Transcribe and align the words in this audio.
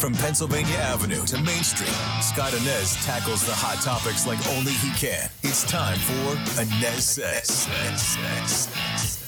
From 0.00 0.14
Pennsylvania 0.14 0.76
Avenue 0.76 1.26
to 1.26 1.36
Main 1.42 1.62
Street, 1.62 1.92
Scott 2.22 2.54
Anez 2.54 3.04
tackles 3.04 3.44
the 3.44 3.52
hot 3.52 3.84
topics 3.84 4.26
like 4.26 4.38
only 4.56 4.72
he 4.72 4.90
can. 4.92 5.28
It's 5.42 5.62
time 5.64 5.98
for 5.98 6.36
Anez 6.58 7.02
Sez. 7.02 9.19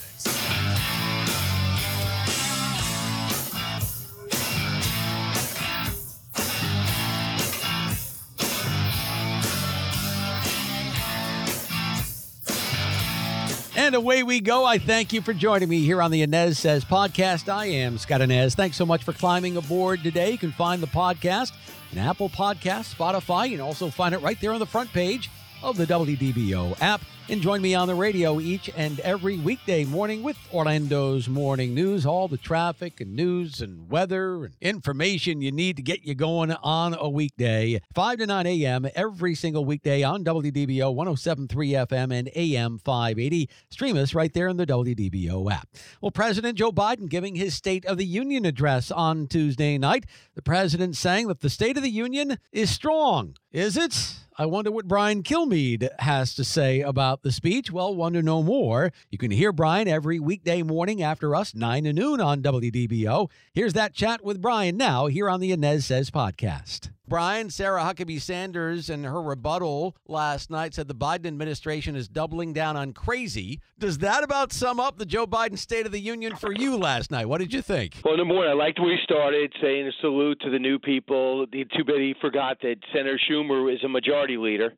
And 13.82 13.96
away 13.96 14.22
we 14.22 14.38
go. 14.38 14.64
I 14.64 14.78
thank 14.78 15.12
you 15.12 15.20
for 15.20 15.32
joining 15.32 15.68
me 15.68 15.80
here 15.80 16.00
on 16.00 16.12
the 16.12 16.24
Anez 16.24 16.54
Sez 16.54 16.84
podcast. 16.84 17.52
I 17.52 17.66
am 17.66 17.98
Scott 17.98 18.20
Anez. 18.20 18.54
Thanks 18.54 18.76
so 18.76 18.86
much 18.86 19.02
for 19.02 19.12
climbing 19.12 19.56
aboard 19.56 20.04
today. 20.04 20.30
You 20.30 20.38
can 20.38 20.52
find 20.52 20.80
the 20.80 20.86
podcast 20.86 21.50
in 21.90 21.98
Apple 21.98 22.28
Podcasts, 22.28 22.94
Spotify. 22.94 23.46
You 23.46 23.56
can 23.56 23.66
also 23.66 23.90
find 23.90 24.14
it 24.14 24.18
right 24.18 24.40
there 24.40 24.52
on 24.52 24.60
the 24.60 24.66
front 24.66 24.92
page 24.92 25.30
of 25.62 25.76
the 25.76 25.86
WDBO 25.86 26.76
app 26.80 27.02
and 27.28 27.40
join 27.40 27.62
me 27.62 27.74
on 27.74 27.86
the 27.86 27.94
radio 27.94 28.40
each 28.40 28.68
and 28.76 28.98
every 29.00 29.38
weekday 29.38 29.84
morning 29.84 30.22
with 30.22 30.36
Orlando's 30.52 31.28
Morning 31.28 31.72
News, 31.72 32.04
all 32.04 32.26
the 32.26 32.36
traffic 32.36 33.00
and 33.00 33.14
news 33.14 33.60
and 33.60 33.88
weather 33.88 34.44
and 34.44 34.54
information 34.60 35.40
you 35.40 35.52
need 35.52 35.76
to 35.76 35.82
get 35.82 36.04
you 36.04 36.14
going 36.14 36.50
on 36.50 36.94
a 36.98 37.08
weekday. 37.08 37.80
5 37.94 38.18
to 38.18 38.26
9 38.26 38.46
a.m. 38.46 38.88
every 38.94 39.34
single 39.34 39.64
weekday 39.64 40.02
on 40.02 40.24
WDBO 40.24 40.92
1073 40.92 41.70
FM 41.72 42.12
and 42.12 42.30
AM 42.34 42.78
580. 42.78 43.48
Stream 43.70 43.96
us 43.96 44.14
right 44.14 44.34
there 44.34 44.48
in 44.48 44.56
the 44.56 44.66
WDBO 44.66 45.50
app. 45.50 45.68
Well, 46.00 46.10
President 46.10 46.58
Joe 46.58 46.72
Biden 46.72 47.08
giving 47.08 47.36
his 47.36 47.54
State 47.54 47.86
of 47.86 47.98
the 47.98 48.06
Union 48.06 48.44
address 48.44 48.90
on 48.90 49.28
Tuesday 49.28 49.78
night. 49.78 50.06
The 50.34 50.42
president 50.42 50.96
saying 50.96 51.28
that 51.28 51.40
the 51.40 51.50
State 51.50 51.76
of 51.76 51.82
the 51.84 51.90
Union 51.90 52.38
is 52.50 52.70
strong. 52.70 53.36
Is 53.52 53.76
it? 53.76 54.21
I 54.38 54.46
wonder 54.46 54.70
what 54.70 54.88
Brian 54.88 55.22
Kilmeade 55.22 55.90
has 55.98 56.34
to 56.36 56.44
say 56.44 56.80
about 56.80 57.22
the 57.22 57.30
speech. 57.30 57.70
Well, 57.70 57.94
wonder 57.94 58.22
no 58.22 58.42
more? 58.42 58.90
You 59.10 59.18
can 59.18 59.30
hear 59.30 59.52
Brian 59.52 59.88
every 59.88 60.18
weekday 60.18 60.62
morning 60.62 61.02
after 61.02 61.36
us, 61.36 61.54
9 61.54 61.84
to 61.84 61.92
noon 61.92 62.18
on 62.18 62.40
WDBO. 62.40 63.30
Here's 63.52 63.74
that 63.74 63.92
chat 63.92 64.24
with 64.24 64.40
Brian 64.40 64.78
now 64.78 65.06
here 65.06 65.28
on 65.28 65.40
the 65.40 65.54
Anez 65.54 65.82
Sez 65.82 66.10
podcast. 66.10 66.90
Brian, 67.12 67.50
Sarah 67.50 67.82
Huckabee 67.82 68.22
Sanders 68.22 68.88
and 68.88 69.04
her 69.04 69.20
rebuttal 69.20 69.94
last 70.08 70.48
night 70.48 70.72
said 70.72 70.88
the 70.88 70.94
Biden 70.94 71.26
administration 71.26 71.94
is 71.94 72.08
doubling 72.08 72.54
down 72.54 72.74
on 72.74 72.94
crazy. 72.94 73.60
Does 73.78 73.98
that 73.98 74.24
about 74.24 74.50
sum 74.50 74.80
up 74.80 74.96
the 74.96 75.04
Joe 75.04 75.26
Biden 75.26 75.58
State 75.58 75.84
of 75.84 75.92
the 75.92 76.00
Union 76.00 76.34
for 76.36 76.54
you 76.54 76.74
last 76.74 77.10
night? 77.10 77.26
What 77.26 77.42
did 77.42 77.52
you 77.52 77.60
think? 77.60 77.96
Well, 78.02 78.16
number 78.16 78.34
one, 78.34 78.48
I 78.48 78.54
liked 78.54 78.80
where 78.80 78.96
he 78.96 78.96
started, 79.04 79.52
saying 79.60 79.86
a 79.86 79.90
salute 80.00 80.40
to 80.40 80.48
the 80.48 80.58
new 80.58 80.78
people. 80.78 81.46
Too 81.48 81.84
bad 81.84 81.96
he 81.96 82.14
forgot 82.18 82.56
that 82.62 82.76
Senator 82.94 83.20
Schumer 83.30 83.70
is 83.70 83.84
a 83.84 83.88
majority 83.88 84.38
leader. 84.38 84.72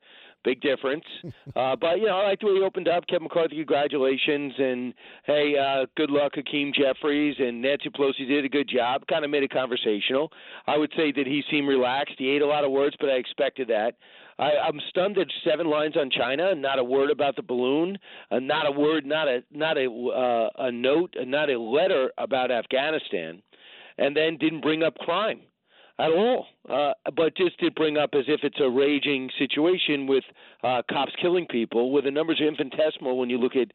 Big 0.44 0.60
difference. 0.60 1.04
uh, 1.56 1.74
but, 1.76 1.98
you 1.98 2.06
know, 2.06 2.18
I 2.18 2.24
liked 2.24 2.42
the 2.42 2.48
way 2.48 2.54
he 2.54 2.62
opened 2.62 2.88
up. 2.88 3.06
Kevin 3.06 3.24
McCarthy, 3.24 3.56
congratulations. 3.56 4.52
And, 4.58 4.94
hey, 5.24 5.54
uh, 5.58 5.86
good 5.96 6.10
luck, 6.10 6.32
Hakeem 6.34 6.72
Jeffries. 6.72 7.36
And 7.38 7.62
Nancy 7.62 7.88
Pelosi 7.88 8.28
did 8.28 8.44
a 8.44 8.48
good 8.48 8.68
job. 8.68 9.06
Kind 9.06 9.24
of 9.24 9.30
made 9.30 9.42
it 9.42 9.50
conversational. 9.50 10.30
I 10.66 10.76
would 10.76 10.92
say 10.96 11.12
that 11.12 11.26
he 11.26 11.42
seemed 11.50 11.66
relaxed. 11.66 12.14
He 12.18 12.28
ate 12.28 12.42
a 12.42 12.46
lot 12.46 12.64
of 12.64 12.70
words, 12.70 12.94
but 13.00 13.08
I 13.08 13.14
expected 13.14 13.68
that. 13.68 13.94
I, 14.38 14.50
I'm 14.66 14.80
stunned 14.88 15.16
at 15.18 15.28
seven 15.48 15.68
lines 15.68 15.96
on 15.96 16.10
China, 16.10 16.54
not 16.54 16.78
a 16.78 16.84
word 16.84 17.10
about 17.10 17.36
the 17.36 17.42
balloon, 17.42 17.98
uh, 18.30 18.40
not 18.40 18.66
a 18.66 18.72
word, 18.72 19.06
not 19.06 19.28
a 19.28 19.44
not 19.52 19.78
a 19.78 19.86
uh, 19.86 20.48
a 20.58 20.72
note, 20.72 21.14
not 21.20 21.50
a 21.50 21.58
letter 21.58 22.10
about 22.18 22.50
Afghanistan, 22.50 23.40
and 23.96 24.16
then 24.16 24.36
didn't 24.36 24.60
bring 24.60 24.82
up 24.82 24.96
crime 24.96 25.42
at 25.98 26.10
all, 26.10 26.46
uh, 26.68 26.92
but 27.16 27.36
just 27.36 27.58
to 27.60 27.70
bring 27.70 27.96
up 27.96 28.10
as 28.14 28.24
if 28.26 28.40
it's 28.42 28.58
a 28.60 28.68
raging 28.68 29.30
situation 29.38 30.06
with 30.06 30.24
uh, 30.62 30.82
cops 30.90 31.12
killing 31.20 31.46
people, 31.46 31.92
where 31.92 32.02
the 32.02 32.10
numbers 32.10 32.40
are 32.40 32.48
infinitesimal 32.48 33.16
when 33.16 33.30
you 33.30 33.38
look 33.38 33.54
at 33.54 33.68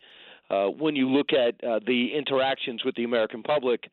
uh, 0.53 0.68
when 0.68 0.96
you 0.96 1.07
look 1.07 1.30
at 1.31 1.63
uh, 1.63 1.80
the 1.85 2.09
interactions 2.16 2.84
with 2.84 2.96
the 2.96 3.03
American 3.03 3.44
public. 3.44 3.90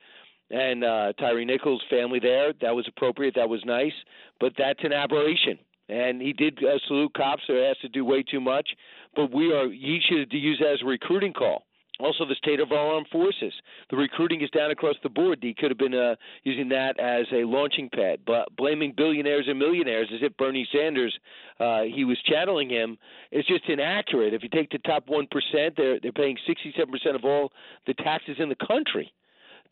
And 0.48 0.84
uh, 0.84 1.12
Tyre 1.18 1.44
Nichols' 1.44 1.82
family 1.90 2.20
there, 2.20 2.52
that 2.60 2.74
was 2.74 2.86
appropriate, 2.86 3.34
that 3.34 3.48
was 3.48 3.64
nice, 3.64 3.92
but 4.38 4.52
that's 4.56 4.78
an 4.84 4.92
aberration. 4.92 5.58
And 5.88 6.22
he 6.22 6.32
did 6.32 6.58
uh, 6.58 6.78
salute 6.86 7.14
cops; 7.14 7.42
they're 7.48 7.68
asked 7.68 7.82
to 7.82 7.88
do 7.88 8.04
way 8.04 8.22
too 8.22 8.40
much. 8.40 8.68
But 9.14 9.32
we 9.32 9.52
are 9.52 9.68
he 9.68 10.00
should 10.08 10.32
use 10.32 10.58
that 10.60 10.74
as 10.74 10.82
a 10.82 10.86
recruiting 10.86 11.32
call 11.32 11.65
also, 11.98 12.26
the 12.26 12.34
state 12.34 12.60
of 12.60 12.72
our 12.72 12.94
armed 12.94 13.06
forces. 13.10 13.54
The 13.88 13.96
recruiting 13.96 14.42
is 14.42 14.50
down 14.50 14.70
across 14.70 14.96
the 15.02 15.08
board. 15.08 15.38
He 15.40 15.54
could 15.54 15.70
have 15.70 15.78
been 15.78 15.94
uh, 15.94 16.16
using 16.44 16.68
that 16.68 17.00
as 17.00 17.24
a 17.32 17.44
launching 17.44 17.88
pad, 17.88 18.20
but 18.26 18.54
blaming 18.56 18.92
billionaires 18.94 19.46
and 19.48 19.58
millionaires 19.58 20.08
as 20.12 20.20
if 20.22 20.36
Bernie 20.36 20.68
Sanders, 20.70 21.18
uh, 21.58 21.82
he 21.82 22.04
was 22.04 22.18
channeling 22.26 22.68
him, 22.68 22.98
is 23.32 23.46
just 23.46 23.64
inaccurate. 23.68 24.34
If 24.34 24.42
you 24.42 24.50
take 24.50 24.70
the 24.70 24.78
top 24.78 25.04
one 25.08 25.26
percent, 25.30 25.74
they're 25.76 25.98
they're 26.00 26.12
paying 26.12 26.36
67 26.46 26.90
percent 26.90 27.16
of 27.16 27.24
all 27.24 27.50
the 27.86 27.94
taxes 27.94 28.36
in 28.38 28.50
the 28.50 28.66
country. 28.66 29.10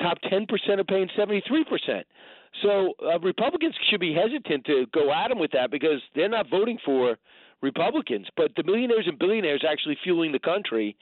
Top 0.01 0.19
10 0.29 0.47
percent 0.47 0.81
are 0.81 0.85
paying 0.85 1.09
73 1.15 1.65
percent. 1.65 2.07
So 2.63 2.95
uh, 3.05 3.19
Republicans 3.21 3.75
should 3.91 4.01
be 4.01 4.15
hesitant 4.15 4.65
to 4.65 4.87
go 4.95 5.13
at 5.13 5.31
him 5.31 5.39
with 5.39 5.51
that 5.53 5.71
because 5.71 6.01
they're 6.15 6.29
not 6.29 6.49
voting 6.49 6.79
for 6.85 7.19
Republicans, 7.65 8.27
but 8.37 8.53
the 8.57 8.63
millionaires 8.63 9.07
and 9.09 9.19
billionaires 9.19 9.65
actually 9.69 9.97
fueling 10.05 10.31
the 10.31 10.39
country. 10.39 10.97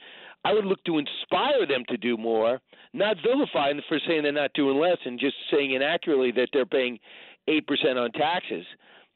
I 0.45 0.53
would 0.53 0.65
look 0.65 0.83
to 0.85 0.97
inspire 0.97 1.65
them 1.67 1.83
to 1.89 1.97
do 1.97 2.17
more, 2.17 2.59
not 2.93 3.17
vilify 3.23 3.69
them 3.69 3.81
for 3.87 3.99
saying 4.07 4.23
they're 4.23 4.31
not 4.31 4.53
doing 4.53 4.79
less 4.79 4.97
and 5.05 5.19
just 5.19 5.35
saying 5.51 5.71
inaccurately 5.71 6.31
that 6.31 6.49
they're 6.51 6.65
paying 6.65 6.99
8% 7.47 7.61
on 7.97 8.11
taxes. 8.11 8.65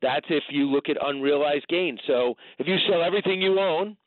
That's 0.02 0.26
if 0.30 0.44
you 0.50 0.70
look 0.70 0.90
at 0.90 0.98
unrealized 1.04 1.68
gains. 1.68 2.00
So 2.06 2.36
if 2.60 2.68
you 2.68 2.78
sell 2.90 3.02
everything 3.02 3.42
you 3.42 3.60
own, 3.60 3.98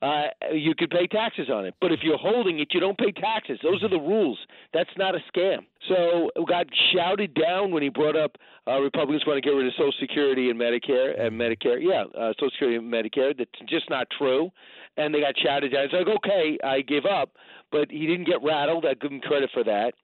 uh, 0.00 0.28
you 0.52 0.74
could 0.76 0.90
pay 0.90 1.06
taxes 1.06 1.48
on 1.52 1.66
it. 1.66 1.74
But 1.80 1.92
if 1.92 2.00
you're 2.02 2.18
holding 2.18 2.60
it, 2.60 2.68
you 2.72 2.80
don't 2.80 2.96
pay 2.96 3.10
taxes. 3.12 3.58
Those 3.62 3.82
are 3.82 3.88
the 3.88 3.98
rules. 3.98 4.38
That's 4.72 4.90
not 4.96 5.14
a 5.14 5.18
scam. 5.34 5.66
So 5.88 6.30
got 6.46 6.66
shouted 6.94 7.34
down 7.34 7.72
when 7.72 7.82
he 7.82 7.88
brought 7.88 8.16
up 8.16 8.36
uh, 8.68 8.80
Republicans 8.80 9.24
want 9.26 9.42
to 9.42 9.48
get 9.48 9.54
rid 9.56 9.66
of 9.66 9.72
Social 9.72 9.92
Security 9.98 10.50
and 10.50 10.60
Medicare 10.60 11.18
and 11.18 11.32
Medicare. 11.40 11.78
Yeah, 11.80 12.04
uh, 12.18 12.32
Social 12.34 12.50
Security 12.50 12.76
and 12.76 12.92
Medicare. 12.92 13.36
That's 13.36 13.50
just 13.68 13.88
not 13.90 14.06
true. 14.16 14.50
And 14.96 15.14
they 15.14 15.20
got 15.20 15.34
shouted 15.38 15.72
down. 15.72 15.84
It's 15.84 15.94
like, 15.94 16.06
okay, 16.06 16.58
I 16.62 16.82
give 16.82 17.06
up. 17.06 17.30
But 17.70 17.90
he 17.90 18.06
didn't 18.06 18.26
get 18.26 18.42
rattled. 18.42 18.84
I 18.84 18.94
give 18.94 19.12
him 19.12 19.20
credit 19.20 19.50
for 19.52 19.64
that. 19.64 19.94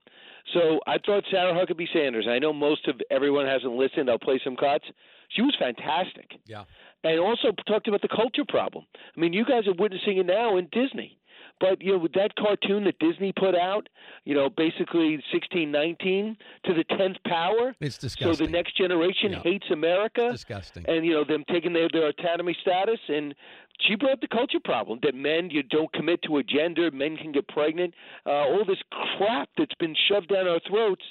So 0.53 0.81
I 0.87 0.99
thought 0.99 1.25
Sarah 1.31 1.55
Huckabee 1.55 1.89
Sanders. 1.93 2.27
I 2.29 2.39
know 2.39 2.53
most 2.53 2.87
of 2.87 3.01
everyone 3.11 3.47
hasn't 3.47 3.73
listened. 3.73 4.11
I'll 4.11 4.19
play 4.19 4.41
some 4.45 4.57
cuts. 4.57 4.85
She 5.31 5.43
was 5.43 5.57
fantastic. 5.59 6.33
Yeah 6.47 6.65
and 7.05 7.21
also 7.21 7.53
talked 7.69 7.87
about 7.87 8.03
the 8.03 8.09
culture 8.09 8.45
problem. 8.49 8.85
I 9.17 9.21
mean, 9.21 9.33
you 9.33 9.45
guys 9.45 9.69
are 9.69 9.75
witnessing 9.79 10.19
it 10.19 10.27
now 10.27 10.57
in 10.57 10.69
Disney. 10.73 11.19
But 11.61 11.81
you 11.81 11.93
know, 11.93 11.99
with 11.99 12.13
that 12.15 12.35
cartoon 12.37 12.85
that 12.85 12.99
Disney 12.99 13.33
put 13.33 13.55
out, 13.55 13.89
you 14.25 14.35
know, 14.35 14.49
basically 14.51 15.23
sixteen 15.33 15.71
nineteen 15.71 16.37
to 16.65 16.75
the 16.75 16.85
tenth 16.97 17.17
power. 17.27 17.75
It's 17.81 17.99
disgusting. 17.99 18.35
So 18.37 18.45
the 18.45 18.51
next 18.51 18.77
generation 18.77 19.33
yeah. 19.33 19.43
hates 19.43 19.67
America. 19.71 20.27
It's 20.27 20.45
disgusting. 20.45 20.85
And 20.89 21.05
you 21.07 21.13
know, 21.13 21.25
them 21.25 21.45
taking 21.51 21.73
their 21.73 21.89
their 21.93 22.09
autonomy 22.09 22.57
status 22.61 23.01
and 23.09 23.35
she 23.81 23.97
brought 23.97 24.13
up 24.13 24.21
the 24.21 24.29
culture 24.29 24.61
problem 24.65 25.01
that 25.03 25.15
men 25.15 25.51
you 25.51 25.63
don't 25.63 25.93
commit 25.93 26.23
to 26.23 26.37
a 26.39 26.43
gender, 26.43 26.91
men 26.93 27.17
can 27.17 27.33
get 27.33 27.49
pregnant, 27.49 27.95
uh, 28.25 28.31
all 28.31 28.65
this 28.65 28.79
crap 29.17 29.49
that's 29.59 29.75
been 29.81 29.97
shoved 30.09 30.29
down 30.29 30.47
our 30.47 30.61
throats 30.69 31.03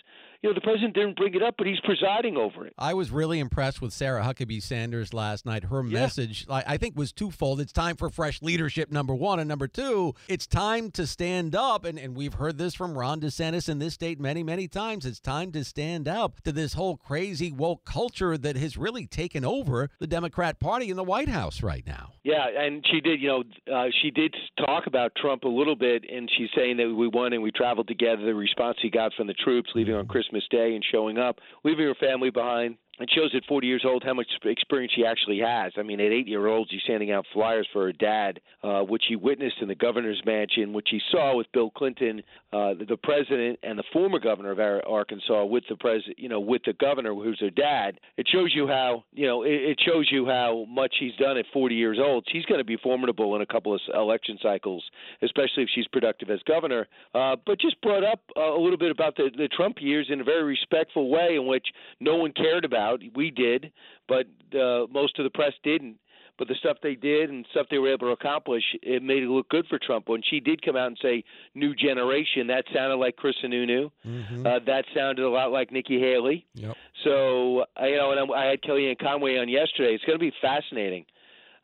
you 0.43 0.49
know, 0.49 0.53
the 0.53 0.61
president 0.61 0.93
didn't 0.93 1.15
bring 1.15 1.33
it 1.33 1.41
up, 1.41 1.55
but 1.57 1.65
he's 1.65 1.79
presiding 1.85 2.35
over 2.35 2.67
it. 2.67 2.73
I 2.77 2.93
was 2.93 3.11
really 3.11 3.39
impressed 3.39 3.81
with 3.81 3.93
Sarah 3.93 4.21
Huckabee 4.23 4.61
Sanders 4.61 5.13
last 5.13 5.45
night. 5.45 5.63
Her 5.63 5.81
yeah. 5.85 6.01
message, 6.01 6.45
I 6.49 6.75
think, 6.75 6.97
was 6.97 7.13
twofold. 7.13 7.61
It's 7.61 7.71
time 7.71 7.95
for 7.95 8.09
fresh 8.09 8.41
leadership, 8.41 8.91
number 8.91 9.15
one. 9.15 9.39
And 9.39 9.47
number 9.47 9.69
two, 9.69 10.15
it's 10.27 10.45
time 10.45 10.91
to 10.91 11.07
stand 11.07 11.55
up. 11.55 11.85
And, 11.85 11.97
and 11.97 12.13
we've 12.13 12.33
heard 12.33 12.57
this 12.57 12.75
from 12.75 12.97
Ron 12.97 13.21
DeSantis 13.21 13.69
in 13.69 13.79
this 13.79 13.93
state 13.93 14.19
many, 14.19 14.43
many 14.43 14.67
times. 14.67 15.05
It's 15.05 15.21
time 15.21 15.53
to 15.53 15.63
stand 15.63 16.09
up 16.09 16.41
to 16.41 16.51
this 16.51 16.73
whole 16.73 16.97
crazy 16.97 17.53
woke 17.53 17.85
culture 17.85 18.37
that 18.37 18.57
has 18.57 18.75
really 18.75 19.07
taken 19.07 19.45
over 19.45 19.89
the 19.99 20.07
Democrat 20.07 20.59
Party 20.59 20.89
in 20.89 20.97
the 20.97 21.05
White 21.05 21.29
House 21.29 21.63
right 21.63 21.87
now. 21.87 22.11
Yeah, 22.25 22.45
and 22.53 22.85
she 22.91 22.99
did, 22.99 23.21
you 23.21 23.27
know, 23.29 23.43
uh, 23.73 23.87
she 24.01 24.11
did 24.11 24.35
talk 24.57 24.87
about 24.87 25.13
Trump 25.15 25.43
a 25.43 25.49
little 25.49 25.75
bit, 25.75 26.03
and 26.09 26.29
she's 26.37 26.49
saying 26.53 26.77
that 26.77 26.93
we 26.93 27.07
won 27.07 27.31
and 27.31 27.41
we 27.41 27.51
traveled 27.51 27.87
together. 27.87 28.25
The 28.25 28.35
response 28.35 28.77
he 28.81 28.89
got 28.89 29.13
from 29.13 29.27
the 29.27 29.33
troops 29.33 29.69
leaving 29.73 29.95
on 29.95 30.05
Christmas 30.07 30.32
Christmas 30.33 30.47
Day 30.49 30.73
and 30.75 30.83
showing 30.91 31.17
up, 31.17 31.37
leaving 31.63 31.85
her 31.85 31.95
family 31.95 32.31
behind. 32.31 32.77
It 33.03 33.11
shows 33.13 33.31
at 33.35 33.43
40 33.45 33.67
years 33.67 33.83
old 33.85 34.03
how 34.03 34.13
much 34.13 34.27
experience 34.45 34.93
she 34.95 35.05
actually 35.05 35.39
has. 35.39 35.73
I 35.77 35.83
mean, 35.83 35.99
at 35.99 36.11
eight 36.11 36.27
year 36.27 36.47
olds, 36.47 36.71
she's 36.71 36.81
handing 36.87 37.11
out 37.11 37.25
flyers 37.33 37.67
for 37.73 37.83
her 37.85 37.91
dad, 37.91 38.39
uh, 38.63 38.81
which 38.81 39.03
he 39.09 39.17
witnessed 39.17 39.57
in 39.61 39.67
the 39.67 39.75
governor's 39.75 40.21
mansion, 40.25 40.71
which 40.71 40.87
he 40.89 41.01
saw 41.11 41.35
with 41.35 41.47
Bill 41.51 41.69
Clinton, 41.69 42.23
uh, 42.53 42.73
the, 42.73 42.97
president, 43.01 43.59
and 43.61 43.77
the 43.77 43.83
former 43.91 44.19
governor 44.19 44.51
of 44.51 44.59
Arkansas 44.87 45.43
with 45.45 45.65
the 45.67 45.75
president, 45.75 46.17
you 46.17 46.29
know, 46.29 46.39
with 46.39 46.61
the 46.65 46.73
governor 46.73 47.13
who's 47.13 47.39
her 47.41 47.49
dad. 47.49 47.99
It 48.15 48.27
shows 48.31 48.53
you 48.55 48.67
how, 48.67 49.03
you 49.11 49.27
know, 49.27 49.43
it, 49.43 49.77
shows 49.83 50.07
you 50.09 50.25
how 50.25 50.65
much 50.69 50.95
he's 50.99 51.15
done 51.15 51.37
at 51.37 51.45
40 51.51 51.75
years 51.75 51.97
old. 51.99 52.25
She's 52.31 52.45
going 52.45 52.59
to 52.59 52.65
be 52.65 52.77
formidable 52.77 53.35
in 53.35 53.41
a 53.41 53.45
couple 53.45 53.73
of 53.73 53.81
election 53.93 54.37
cycles, 54.41 54.83
especially 55.21 55.63
if 55.63 55.69
she's 55.75 55.87
productive 55.87 56.29
as 56.29 56.39
governor. 56.47 56.87
Uh, 57.13 57.35
but 57.45 57.59
just 57.59 57.81
brought 57.81 58.05
up 58.05 58.21
a 58.37 58.57
little 58.57 58.77
bit 58.77 58.91
about 58.91 59.17
the, 59.17 59.29
the 59.35 59.49
Trump 59.49 59.77
years 59.81 60.07
in 60.09 60.21
a 60.21 60.23
very 60.23 60.43
respectful 60.43 61.09
way, 61.09 61.35
in 61.35 61.47
which 61.47 61.67
no 61.99 62.15
one 62.15 62.31
cared 62.31 62.63
about 62.63 62.92
out. 62.93 63.01
We 63.15 63.31
did, 63.31 63.71
but 64.07 64.27
uh, 64.57 64.87
most 64.91 65.19
of 65.19 65.23
the 65.23 65.29
press 65.29 65.53
didn't. 65.63 65.97
But 66.39 66.47
the 66.47 66.55
stuff 66.55 66.77
they 66.81 66.95
did 66.95 67.29
and 67.29 67.45
stuff 67.51 67.67
they 67.69 67.77
were 67.77 67.93
able 67.93 68.07
to 68.07 68.11
accomplish, 68.11 68.63
it 68.81 69.03
made 69.03 69.21
it 69.21 69.29
look 69.29 69.49
good 69.49 69.67
for 69.67 69.77
Trump. 69.77 70.09
When 70.09 70.23
she 70.27 70.39
did 70.39 70.65
come 70.65 70.75
out 70.75 70.87
and 70.87 70.97
say 70.99 71.23
"new 71.53 71.75
generation," 71.75 72.47
that 72.47 72.65
sounded 72.73 72.95
like 72.95 73.17
Chris 73.17 73.35
Sununu. 73.43 73.91
Mm-hmm. 74.05 74.45
Uh, 74.45 74.59
that 74.65 74.85
sounded 74.95 75.23
a 75.23 75.29
lot 75.29 75.51
like 75.51 75.71
Nikki 75.71 75.99
Haley. 75.99 76.47
Yep. 76.55 76.75
So 77.03 77.65
you 77.83 77.97
know, 77.97 78.11
and 78.13 78.33
I 78.33 78.45
had 78.45 78.63
Kellyanne 78.63 78.97
Conway 78.97 79.37
on 79.37 79.47
yesterday. 79.47 79.93
It's 79.93 80.03
going 80.05 80.17
to 80.17 80.25
be 80.25 80.33
fascinating 80.41 81.05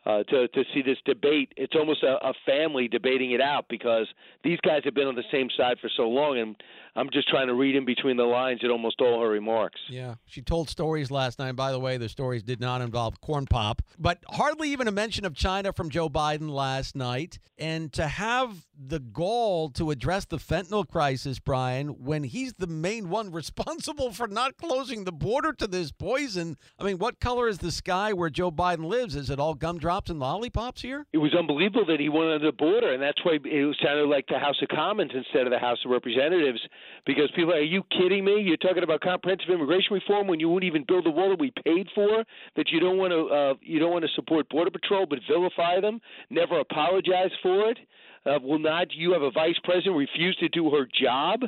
uh, 0.06 0.24
to 0.24 0.48
to 0.50 0.64
see 0.74 0.82
this 0.82 0.98
debate. 1.06 1.54
It's 1.58 1.76
almost 1.76 2.04
a, 2.04 2.18
a 2.26 2.34
family 2.46 2.88
debating 2.88 3.32
it 3.32 3.42
out 3.42 3.66
because 3.70 4.08
these 4.44 4.60
guys 4.62 4.82
have 4.86 4.94
been 4.94 5.08
on 5.08 5.16
the 5.16 5.24
same 5.32 5.50
side 5.56 5.78
for 5.80 5.90
so 5.96 6.04
long, 6.04 6.38
and 6.38 6.56
I'm 6.96 7.10
just 7.12 7.28
trying 7.30 7.48
to 7.48 7.54
read 7.54 7.76
in 7.76 7.86
between 7.86 8.18
the 8.18 8.24
lines 8.24 8.62
in 8.64 8.70
almost 8.70 9.02
all 9.02 9.22
her 9.22 9.30
remarks. 9.30 9.80
Yeah, 9.90 10.16
she 10.26 10.42
told 10.42 10.70
stories 10.70 11.12
last 11.12 11.40
night. 11.40 11.56
By 11.56 11.72
the 11.72 11.80
way, 11.80 11.98
the 11.98 12.10
stories 12.10 12.44
did 12.44 12.60
not 12.60 12.82
involve 12.82 13.22
corn 13.22 13.46
pop, 13.46 13.82
but 13.98 14.20
hardly 14.30 14.70
even 14.70 14.88
a 14.88 14.92
mention 14.92 15.26
of 15.26 15.36
China 15.36 15.74
from 15.74 15.90
Joe 15.90 16.10
Biden 16.10 16.50
last 16.50 16.96
night. 16.96 17.40
And 17.58 17.92
to 17.94 18.08
have 18.08 18.68
the 18.80 19.00
goal 19.00 19.70
to 19.72 19.92
address 19.92 20.26
the 20.26 20.38
fentanyl 20.38 20.88
crisis, 20.88 21.40
Brian, 21.40 22.04
when 22.04 22.24
he's 22.24 22.54
the 22.54 22.68
main 22.68 23.10
one 23.10 23.32
responsible 23.40 24.12
for 24.12 24.28
not 24.28 24.58
closing 24.58 25.04
the 25.04 25.12
border 25.12 25.54
to 25.54 25.68
this 25.68 25.92
poison. 25.92 26.58
I 26.80 26.84
mean, 26.84 26.98
what 26.98 27.20
color 27.20 27.48
is 27.48 27.60
the 27.60 27.72
sky 27.72 28.14
where 28.14 28.30
Joe 28.30 28.52
Biden 28.52 28.86
lives? 28.86 29.16
Is 29.16 29.30
it 29.30 29.40
all 29.40 29.54
gumdrops 29.54 30.10
and 30.10 30.20
lollipops 30.20 30.82
here? 30.82 31.06
It 31.14 31.18
was 31.18 31.36
unbelievable 31.38 31.86
that 31.88 32.00
he 32.00 32.10
went 32.10 32.30
on 32.30 32.42
the 32.42 32.52
border, 32.52 32.94
and 32.94 33.02
that's 33.02 33.24
why 33.24 33.38
it 33.44 33.78
sounded 33.84 34.08
like 34.08 34.28
the 34.28 34.40
House 34.40 34.62
of 34.62 34.70
Commons 34.70 35.12
instead 35.14 35.46
of 35.46 35.52
the 35.52 35.60
House 35.60 35.80
of 35.86 35.92
Representatives 35.92 36.60
because 37.06 37.30
people 37.36 37.54
are 37.54 37.62
you 37.62 37.84
kidding 37.92 38.26
me? 38.26 38.42
You're 38.42 38.58
talking 38.58 38.84
about 38.84 39.02
comprehensive 39.02 39.50
immigration 39.50 39.94
reform 39.94 40.28
when 40.28 40.40
you 40.40 40.50
wouldn't 40.50 40.68
even 40.68 40.86
build 40.88 41.06
the 41.06 41.12
wall 41.12 41.30
that 41.30 41.40
we 41.40 41.52
paid 41.64 41.88
for. 41.96 42.24
That 42.56 42.70
you 42.70 42.80
don't 42.80 42.98
want 42.98 43.12
to 43.12 43.36
uh, 43.36 43.54
you 43.62 43.80
don't 43.80 43.92
want 43.92 44.06
to 44.06 44.12
support 44.16 44.50
border 44.50 44.72
patrol 44.72 45.06
but 45.06 45.20
vilify 45.30 45.80
them, 45.80 46.00
never 46.30 46.60
apologize 46.60 47.32
for 47.42 47.70
it. 47.70 47.78
Uh, 48.26 48.40
will 48.42 48.60
not 48.60 48.92
you 48.94 49.14
have 49.14 49.22
a 49.22 49.32
vice 49.32 49.58
president 49.64 49.96
refuse 49.96 50.36
to 50.38 50.50
do 50.50 50.70
her 50.70 50.88
job? 51.02 51.42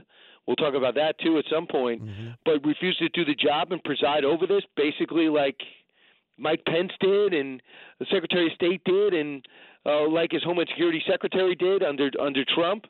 We'll 0.47 0.55
talk 0.55 0.73
about 0.73 0.95
that 0.95 1.19
too 1.19 1.37
at 1.37 1.45
some 1.51 1.67
point. 1.67 2.03
Mm-hmm. 2.03 2.29
But 2.45 2.65
refuse 2.65 2.97
to 2.97 3.09
do 3.09 3.25
the 3.25 3.35
job 3.35 3.71
and 3.71 3.83
preside 3.83 4.23
over 4.23 4.47
this, 4.47 4.63
basically 4.75 5.29
like 5.29 5.57
Mike 6.37 6.63
Pence 6.65 6.91
did 6.99 7.33
and 7.33 7.61
the 7.99 8.05
Secretary 8.11 8.47
of 8.47 8.53
State 8.53 8.83
did, 8.83 9.13
and 9.13 9.45
uh, 9.85 10.07
like 10.09 10.31
his 10.31 10.43
Homeland 10.43 10.69
Security 10.69 11.03
Secretary 11.09 11.55
did 11.55 11.83
under 11.83 12.09
under 12.19 12.43
Trump. 12.45 12.85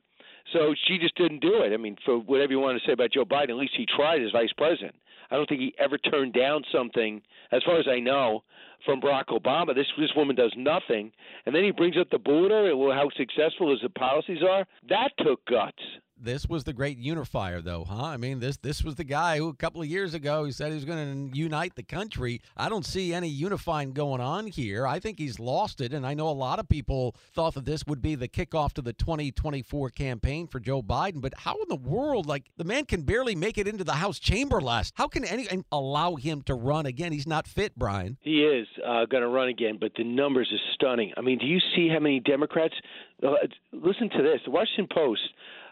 So 0.54 0.74
she 0.88 0.98
just 0.98 1.16
didn't 1.16 1.40
do 1.40 1.62
it. 1.62 1.74
I 1.74 1.78
mean, 1.78 1.98
for 2.06 2.18
whatever 2.18 2.52
you 2.52 2.60
want 2.60 2.80
to 2.80 2.88
say 2.88 2.94
about 2.94 3.12
Joe 3.12 3.26
Biden, 3.26 3.50
at 3.50 3.56
least 3.56 3.74
he 3.78 3.86
tried 3.86 4.22
as 4.22 4.32
vice 4.32 4.52
president. 4.58 4.96
I 5.30 5.36
don't 5.36 5.48
think 5.48 5.62
he 5.62 5.74
ever 5.80 5.98
turned 5.98 6.34
down 6.34 6.64
something, 6.74 7.22
as 7.52 7.64
far 7.64 7.80
as 7.80 7.86
I 7.90 8.00
know, 8.00 8.44
from 8.86 9.00
Barack 9.00 9.28
Obama. 9.28 9.74
This 9.74 9.88
this 9.98 10.12
woman 10.16 10.36
does 10.36 10.54
nothing, 10.58 11.12
and 11.46 11.56
then 11.56 11.64
he 11.64 11.72
brings 11.72 11.98
up 11.98 12.10
the 12.10 12.20
border 12.20 12.70
and 12.70 12.94
how 12.94 13.10
successful 13.16 13.72
his 13.72 13.80
policies 13.96 14.44
are. 14.48 14.66
That 14.90 15.12
took 15.20 15.46
guts 15.46 15.82
this 16.24 16.48
was 16.48 16.64
the 16.64 16.74
great 16.74 16.98
unifier, 16.98 17.62
though, 17.62 17.84
huh? 17.84 18.04
I 18.04 18.18
mean, 18.18 18.40
this 18.40 18.58
this 18.58 18.84
was 18.84 18.96
the 18.96 19.04
guy 19.04 19.38
who 19.38 19.50
a 19.50 19.56
couple 19.56 19.82
of 19.82 19.88
years 19.88 20.14
ago 20.14 20.46
he 20.46 20.52
said 20.52 20.70
he 20.70 20.76
was 20.76 20.86
going 20.86 21.32
to 21.32 21.38
unite 21.38 21.76
the 21.76 21.84
country. 21.84 22.42
I 22.56 22.70
don't 22.70 22.86
see 22.86 23.14
any 23.14 23.28
unifying 23.28 23.94
going 23.94 24.22
on 24.22 24.48
here. 24.48 24.86
I 24.86 25.00
think 25.00 25.20
he's 25.20 25.40
lost 25.40 25.82
it, 25.82 25.94
and 25.94 26.06
I 26.06 26.14
know 26.14 26.30
a 26.30 26.32
lot 26.32 26.60
of 26.60 26.70
people 26.70 27.16
thought 27.34 27.56
that 27.56 27.66
this 27.66 27.86
would 27.88 28.02
be 28.02 28.16
the 28.16 28.28
kickoff 28.28 28.74
to 28.74 28.82
the 28.82 28.94
2024 28.94 29.90
campaign 29.90 30.48
for 30.48 30.60
Joe 30.60 30.82
Biden. 30.82 31.22
But 31.22 31.34
how 31.38 31.56
in 31.56 31.68
the 31.68 31.76
world, 31.76 32.26
like 32.26 32.46
the 32.58 32.64
man 32.64 32.86
can 32.86 33.02
barely 33.02 33.36
make 33.36 33.58
it 33.58 33.68
into 33.68 33.84
the 33.84 33.94
House 33.94 34.20
chamber 34.20 34.62
last? 34.62 34.94
How 34.96 35.08
can 35.08 35.26
any 35.26 35.48
allow 35.72 36.16
him 36.16 36.42
to 36.44 36.54
run 36.54 36.86
again? 36.86 37.12
He's 37.12 37.28
not 37.28 37.48
fit, 37.48 37.74
Brian. 37.76 38.18
He 38.22 38.44
is 38.44 38.68
uh, 38.86 39.06
going 39.06 39.24
to 39.24 39.30
run 39.30 39.48
again, 39.48 39.78
but 39.80 39.94
the 39.98 40.04
numbers 40.04 40.50
are 40.52 40.74
stunning. 40.74 41.14
I 41.18 41.22
mean, 41.22 41.40
do 41.40 41.46
you 41.46 41.60
see 41.76 41.90
how 41.90 42.00
many 42.00 42.20
Democrats? 42.20 42.76
Uh, 43.24 43.34
listen 43.72 44.10
to 44.10 44.24
this: 44.24 44.42
the 44.46 44.52
Washington 44.52 44.88
Post 44.94 45.22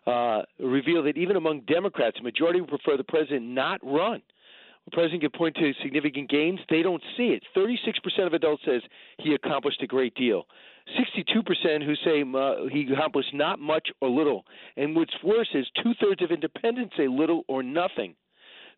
uh, 0.07 0.41
revealed 0.59 1.05
that 1.05 1.17
even 1.17 1.35
among 1.35 1.61
Democrats, 1.61 2.17
a 2.19 2.23
majority 2.23 2.61
would 2.61 2.69
prefer 2.69 2.97
the 2.97 3.03
president 3.03 3.45
not 3.45 3.79
run. 3.83 4.21
The 4.85 4.91
president 4.91 5.21
can 5.21 5.31
point 5.31 5.55
to 5.57 5.71
significant 5.83 6.29
gains. 6.29 6.59
They 6.69 6.81
don't 6.81 7.03
see 7.15 7.37
it. 7.37 7.43
36% 7.55 8.25
of 8.25 8.33
adults 8.33 8.63
says 8.65 8.81
he 9.19 9.33
accomplished 9.33 9.81
a 9.83 9.87
great 9.87 10.15
deal. 10.15 10.45
62% 10.97 11.85
who 11.85 11.95
say 12.03 12.23
uh, 12.23 12.67
he 12.71 12.91
accomplished 12.91 13.33
not 13.33 13.59
much 13.59 13.89
or 14.01 14.09
little. 14.09 14.45
And 14.77 14.95
what's 14.95 15.13
worse 15.23 15.49
is 15.53 15.67
two 15.83 15.93
thirds 16.01 16.23
of 16.23 16.31
independents 16.31 16.95
say 16.97 17.07
little 17.07 17.43
or 17.47 17.61
nothing. 17.61 18.15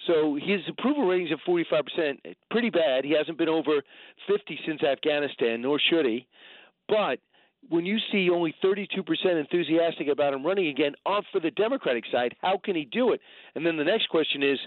So 0.07 0.35
his 0.35 0.61
approval 0.67 1.07
ratings 1.07 1.31
at 1.31 1.37
45%, 1.47 2.35
pretty 2.49 2.69
bad. 2.69 3.05
He 3.05 3.11
hasn't 3.11 3.37
been 3.37 3.49
over 3.49 3.81
50 4.27 4.59
since 4.65 4.83
Afghanistan, 4.83 5.61
nor 5.61 5.79
should 5.79 6.05
he. 6.05 6.27
But 6.89 7.19
when 7.69 7.85
you 7.85 7.97
see 8.11 8.29
only 8.29 8.53
32% 8.63 8.87
enthusiastic 9.39 10.07
about 10.07 10.33
him 10.33 10.45
running 10.45 10.67
again 10.67 10.93
off 11.05 11.25
for 11.31 11.39
the 11.39 11.51
Democratic 11.51 12.03
side, 12.11 12.35
how 12.41 12.59
can 12.63 12.75
he 12.75 12.85
do 12.85 13.13
it? 13.13 13.21
And 13.55 13.65
then 13.65 13.77
the 13.77 13.83
next 13.83 14.09
question 14.09 14.43
is, 14.43 14.59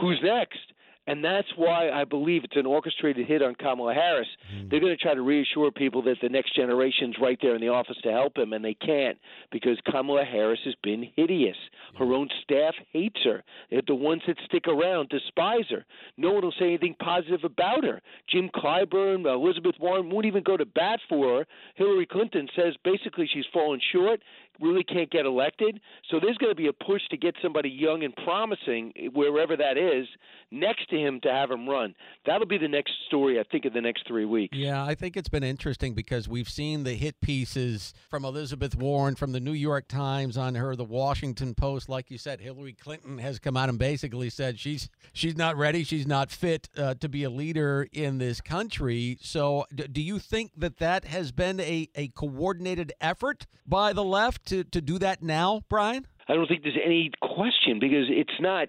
who's 0.00 0.18
next? 0.22 0.58
And 1.06 1.24
that's 1.24 1.48
why 1.56 1.90
I 1.90 2.04
believe 2.04 2.44
it's 2.44 2.56
an 2.56 2.66
orchestrated 2.66 3.26
hit 3.26 3.42
on 3.42 3.54
Kamala 3.54 3.94
Harris. 3.94 4.28
Mm. 4.54 4.70
They're 4.70 4.80
going 4.80 4.96
to 4.96 5.02
try 5.02 5.14
to 5.14 5.22
reassure 5.22 5.70
people 5.70 6.02
that 6.02 6.16
the 6.22 6.28
next 6.28 6.54
generation's 6.54 7.16
right 7.20 7.38
there 7.40 7.54
in 7.54 7.60
the 7.60 7.68
office 7.68 7.96
to 8.02 8.12
help 8.12 8.36
him, 8.36 8.52
and 8.52 8.64
they 8.64 8.74
can't 8.74 9.18
because 9.50 9.78
Kamala 9.90 10.24
Harris 10.24 10.60
has 10.64 10.74
been 10.82 11.10
hideous. 11.16 11.56
Her 11.98 12.12
own 12.12 12.28
staff 12.44 12.74
hates 12.92 13.18
her. 13.24 13.42
The 13.86 13.94
ones 13.94 14.22
that 14.26 14.36
stick 14.44 14.68
around 14.68 15.08
despise 15.08 15.64
her. 15.70 15.84
No 16.16 16.32
one 16.32 16.44
will 16.44 16.54
say 16.58 16.66
anything 16.66 16.94
positive 17.02 17.44
about 17.44 17.82
her. 17.82 18.00
Jim 18.28 18.50
Clyburn, 18.54 19.26
Elizabeth 19.26 19.76
Warren 19.80 20.10
won't 20.10 20.26
even 20.26 20.42
go 20.42 20.56
to 20.56 20.66
bat 20.66 21.00
for 21.08 21.38
her. 21.38 21.46
Hillary 21.74 22.06
Clinton 22.06 22.48
says 22.54 22.74
basically 22.84 23.28
she's 23.32 23.46
fallen 23.52 23.80
short 23.92 24.20
really 24.60 24.84
can't 24.84 25.10
get 25.10 25.26
elected. 25.26 25.80
So 26.10 26.18
there's 26.20 26.36
going 26.38 26.50
to 26.50 26.56
be 26.56 26.68
a 26.68 26.72
push 26.72 27.02
to 27.10 27.16
get 27.16 27.34
somebody 27.42 27.70
young 27.70 28.02
and 28.04 28.14
promising, 28.16 28.92
wherever 29.12 29.56
that 29.56 29.76
is, 29.76 30.06
next 30.50 30.90
to 30.90 30.96
him 30.96 31.20
to 31.22 31.30
have 31.30 31.50
him 31.50 31.68
run. 31.68 31.94
That'll 32.26 32.46
be 32.46 32.58
the 32.58 32.68
next 32.68 32.92
story, 33.06 33.38
I 33.38 33.44
think, 33.50 33.64
in 33.64 33.72
the 33.72 33.80
next 33.80 34.06
three 34.06 34.24
weeks. 34.24 34.56
Yeah, 34.56 34.84
I 34.84 34.94
think 34.94 35.16
it's 35.16 35.28
been 35.28 35.44
interesting 35.44 35.94
because 35.94 36.28
we've 36.28 36.48
seen 36.48 36.84
the 36.84 36.94
hit 36.94 37.20
pieces 37.20 37.94
from 38.08 38.24
Elizabeth 38.24 38.74
Warren, 38.74 39.14
from 39.14 39.32
the 39.32 39.40
New 39.40 39.52
York 39.52 39.88
Times 39.88 40.36
on 40.36 40.54
her, 40.54 40.76
the 40.76 40.84
Washington 40.84 41.54
Post. 41.54 41.88
Like 41.88 42.10
you 42.10 42.18
said, 42.18 42.40
Hillary 42.40 42.72
Clinton 42.72 43.18
has 43.18 43.38
come 43.38 43.56
out 43.56 43.68
and 43.68 43.78
basically 43.78 44.30
said 44.30 44.58
she's 44.58 44.88
she's 45.12 45.36
not 45.36 45.56
ready, 45.56 45.84
she's 45.84 46.06
not 46.06 46.30
fit 46.30 46.68
uh, 46.76 46.94
to 46.94 47.08
be 47.08 47.24
a 47.24 47.30
leader 47.30 47.86
in 47.92 48.18
this 48.18 48.40
country. 48.40 49.18
So, 49.20 49.66
do 49.74 50.02
you 50.02 50.18
think 50.18 50.52
that 50.56 50.78
that 50.78 51.04
has 51.04 51.32
been 51.32 51.60
a, 51.60 51.88
a 51.94 52.08
coordinated 52.08 52.92
effort 53.00 53.46
by 53.66 53.92
the 53.92 54.04
left 54.04 54.49
to, 54.50 54.64
to 54.64 54.80
do 54.80 54.98
that 54.98 55.22
now, 55.22 55.62
Brian? 55.68 56.06
I 56.28 56.34
don't 56.34 56.46
think 56.46 56.62
there's 56.62 56.78
any 56.84 57.10
question 57.20 57.78
because 57.80 58.06
it's 58.08 58.38
not 58.40 58.68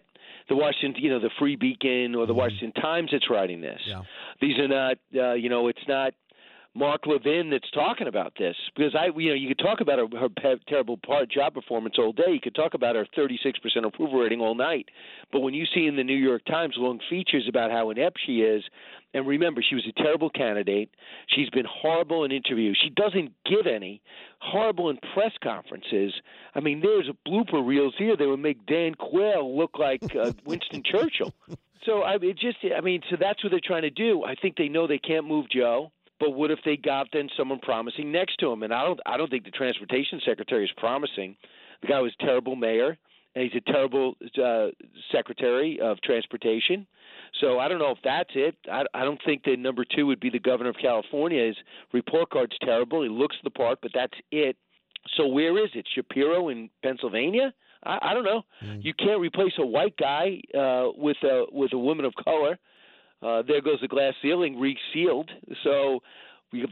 the 0.49 0.55
Washington, 0.55 1.01
you 1.01 1.09
know, 1.09 1.19
the 1.19 1.29
Free 1.39 1.55
Beacon 1.55 2.15
or 2.15 2.25
the 2.25 2.33
mm-hmm. 2.33 2.39
Washington 2.39 2.71
Times 2.81 3.09
that's 3.11 3.29
writing 3.29 3.61
this. 3.61 3.79
Yeah. 3.85 4.01
These 4.41 4.57
are 4.57 4.67
not, 4.67 4.97
uh, 5.15 5.33
you 5.33 5.49
know, 5.49 5.67
it's 5.67 5.87
not 5.87 6.13
Mark 6.73 7.05
Levin 7.05 7.49
that's 7.49 7.69
talking 7.71 8.07
about 8.07 8.33
this 8.39 8.55
because 8.75 8.95
I, 8.95 9.07
you 9.17 9.29
know, 9.29 9.35
you 9.35 9.49
could 9.49 9.59
talk 9.59 9.81
about 9.81 9.99
her, 9.99 10.07
her 10.41 10.55
terrible 10.67 10.97
part, 10.97 11.29
job 11.29 11.53
performance 11.53 11.95
all 11.97 12.13
day. 12.13 12.31
You 12.31 12.39
could 12.39 12.55
talk 12.55 12.73
about 12.73 12.95
her 12.95 13.05
36% 13.17 13.55
approval 13.85 14.19
rating 14.19 14.39
all 14.39 14.55
night. 14.55 14.87
But 15.33 15.41
when 15.41 15.53
you 15.53 15.65
see 15.73 15.85
in 15.85 15.97
the 15.97 16.03
New 16.03 16.15
York 16.15 16.45
Times 16.45 16.75
long 16.77 16.99
features 17.09 17.45
about 17.49 17.71
how 17.71 17.89
inept 17.89 18.19
she 18.25 18.41
is, 18.41 18.63
and 19.13 19.27
remember, 19.27 19.61
she 19.61 19.75
was 19.75 19.85
a 19.85 20.01
terrible 20.01 20.29
candidate. 20.29 20.89
She's 21.27 21.49
been 21.49 21.65
horrible 21.69 22.23
in 22.23 22.31
interviews. 22.31 22.79
She 22.81 22.89
doesn't 22.89 23.33
give 23.45 23.67
any. 23.67 24.01
Horrible 24.39 24.89
in 24.89 24.97
press 25.13 25.33
conferences. 25.43 26.13
I 26.55 26.61
mean, 26.61 26.79
there's 26.81 27.09
a 27.09 27.29
blooper 27.29 27.65
reels 27.65 27.93
here 27.97 28.15
that 28.15 28.27
would 28.27 28.39
make 28.39 28.65
Dan 28.65 28.95
Quayle 28.95 29.57
look 29.57 29.77
like 29.77 30.15
uh, 30.15 30.31
Winston 30.45 30.83
Churchill. 30.85 31.33
So 31.85 32.03
I 32.03 32.15
it 32.21 32.37
just, 32.37 32.57
I 32.75 32.79
mean, 32.79 33.01
so 33.09 33.17
that's 33.19 33.43
what 33.43 33.49
they're 33.49 33.59
trying 33.61 33.81
to 33.81 33.89
do. 33.89 34.23
I 34.23 34.35
think 34.35 34.55
they 34.55 34.69
know 34.69 34.87
they 34.87 34.99
can't 34.99 35.27
move 35.27 35.47
Joe. 35.49 35.91
But 36.21 36.35
what 36.35 36.51
if 36.51 36.59
they 36.63 36.77
got 36.77 37.07
then 37.11 37.29
someone 37.35 37.59
promising 37.59 38.11
next 38.11 38.37
to 38.37 38.51
him? 38.51 38.61
And 38.61 38.71
I 38.71 38.85
don't 38.85 38.99
I 39.07 39.17
don't 39.17 39.29
think 39.29 39.43
the 39.43 39.51
transportation 39.51 40.21
secretary 40.23 40.63
is 40.63 40.71
promising. 40.77 41.35
The 41.81 41.87
guy 41.87 41.99
was 41.99 42.13
terrible 42.19 42.55
mayor, 42.55 42.95
and 43.35 43.43
he's 43.43 43.59
a 43.59 43.71
terrible 43.71 44.13
uh, 44.41 44.67
Secretary 45.11 45.79
of 45.81 45.99
Transportation. 46.01 46.85
So 47.39 47.57
I 47.57 47.67
don't 47.67 47.79
know 47.79 47.89
if 47.89 47.97
that's 48.03 48.29
it. 48.35 48.55
I, 48.71 48.83
I 48.93 49.03
don't 49.03 49.19
think 49.25 49.43
that 49.45 49.57
number 49.57 49.83
two 49.83 50.05
would 50.05 50.19
be 50.19 50.29
the 50.29 50.39
governor 50.39 50.69
of 50.69 50.75
California. 50.79 51.47
His 51.47 51.55
report 51.91 52.29
card's 52.29 52.55
terrible. 52.61 53.01
He 53.01 53.09
looks 53.09 53.35
the 53.43 53.49
part, 53.49 53.79
but 53.81 53.91
that's 53.95 54.13
it. 54.31 54.57
So 55.17 55.25
where 55.25 55.57
is 55.57 55.71
it? 55.73 55.87
Shapiro 55.95 56.49
in 56.49 56.69
Pennsylvania? 56.83 57.51
I, 57.83 57.97
I 58.01 58.13
don't 58.13 58.25
know. 58.25 58.43
Mm. 58.63 58.83
You 58.83 58.93
can't 58.93 59.19
replace 59.19 59.53
a 59.57 59.65
white 59.65 59.97
guy 59.97 60.41
uh, 60.55 60.89
with 60.95 61.17
a 61.23 61.45
with 61.51 61.73
a 61.73 61.79
woman 61.79 62.05
of 62.05 62.13
color. 62.23 62.59
Uh, 63.21 63.43
there 63.47 63.61
goes 63.61 63.79
the 63.81 63.87
glass 63.87 64.13
ceiling 64.21 64.59
resealed. 64.59 65.29
So 65.63 66.01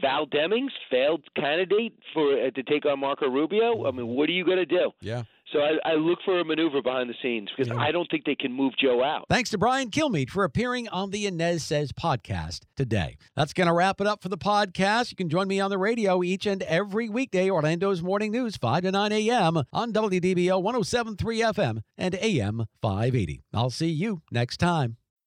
Val 0.00 0.26
Demings 0.26 0.70
failed 0.90 1.22
candidate 1.36 1.94
for 2.12 2.32
uh, 2.32 2.50
to 2.50 2.62
take 2.62 2.84
on 2.86 3.00
Marco 3.00 3.28
Rubio. 3.28 3.86
I 3.86 3.90
mean, 3.92 4.08
what 4.08 4.28
are 4.28 4.32
you 4.32 4.44
going 4.44 4.58
to 4.58 4.66
do? 4.66 4.90
Yeah. 5.00 5.22
So 5.52 5.60
I, 5.60 5.78
I, 5.84 5.94
look 5.94 6.20
for 6.24 6.38
a 6.38 6.44
maneuver 6.44 6.80
behind 6.80 7.10
the 7.10 7.14
scenes 7.20 7.48
because 7.50 7.72
yeah. 7.72 7.80
I 7.80 7.90
don't 7.90 8.08
think 8.08 8.24
they 8.24 8.36
can 8.36 8.52
move 8.52 8.74
Joe 8.78 9.02
out. 9.02 9.26
Thanks 9.28 9.50
to 9.50 9.58
Brian 9.58 9.90
Kilmeade 9.90 10.30
for 10.30 10.44
appearing 10.44 10.88
on 10.90 11.10
the 11.10 11.26
Anez 11.26 11.62
Sez 11.62 11.90
podcast 11.90 12.60
today. 12.76 13.16
That's 13.34 13.52
going 13.52 13.66
to 13.66 13.72
wrap 13.72 14.00
it 14.00 14.06
up 14.06 14.22
for 14.22 14.28
the 14.28 14.38
podcast. 14.38 15.10
You 15.10 15.16
can 15.16 15.28
join 15.28 15.48
me 15.48 15.58
on 15.58 15.70
the 15.70 15.78
radio 15.78 16.22
each 16.22 16.46
and 16.46 16.62
every 16.62 17.08
weekday, 17.08 17.50
Orlando's 17.50 18.00
Morning 18.00 18.30
News, 18.30 18.56
5 18.56 18.82
to 18.82 18.92
9 18.92 19.12
a.m. 19.12 19.62
on 19.72 19.92
WDBO 19.92 20.62
1073 20.62 21.40
FM 21.40 21.82
and 21.98 22.14
AM 22.14 22.66
580. 22.80 23.42
I'll 23.52 23.70
see 23.70 23.90
you 23.90 24.22
next 24.30 24.58
time. 24.58 24.98